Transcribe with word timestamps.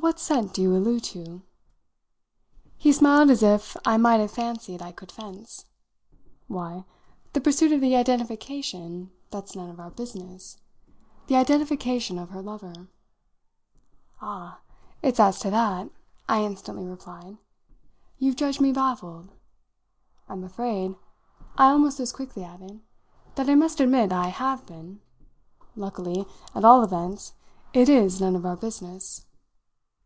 "What 0.00 0.20
scent 0.20 0.54
do 0.54 0.62
you 0.62 0.76
allude 0.76 1.02
to?" 1.04 1.42
He 2.76 2.92
smiled 2.92 3.30
as 3.30 3.42
if 3.42 3.76
I 3.84 3.96
might 3.96 4.20
have 4.20 4.30
fancied 4.30 4.80
I 4.80 4.92
could 4.92 5.10
fence. 5.10 5.64
"Why, 6.46 6.84
the 7.32 7.40
pursuit 7.40 7.72
of 7.72 7.80
the 7.80 7.96
identification 7.96 9.10
that's 9.30 9.56
none 9.56 9.68
of 9.68 9.80
our 9.80 9.90
business 9.90 10.56
the 11.26 11.34
identification 11.34 12.16
of 12.16 12.30
her 12.30 12.40
lover." 12.40 12.86
"Ah, 14.22 14.60
it's 15.02 15.18
as 15.18 15.40
to 15.40 15.50
that," 15.50 15.90
I 16.28 16.44
instantly 16.44 16.86
replied, 16.86 17.36
"you've 18.20 18.36
judged 18.36 18.60
me 18.60 18.70
baffled? 18.70 19.32
I'm 20.28 20.44
afraid," 20.44 20.94
I 21.56 21.72
almost 21.72 21.98
as 21.98 22.12
quickly 22.12 22.44
added, 22.44 22.80
"that 23.34 23.50
I 23.50 23.56
must 23.56 23.80
admit 23.80 24.12
I 24.12 24.28
have 24.28 24.64
been. 24.64 25.00
Luckily, 25.74 26.24
at 26.54 26.64
all 26.64 26.84
events, 26.84 27.32
it 27.74 27.88
is 27.88 28.20
none 28.20 28.36
of 28.36 28.46
our 28.46 28.56
business." 28.56 29.24